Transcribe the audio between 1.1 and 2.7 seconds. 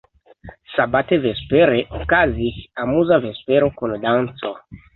vespere okazis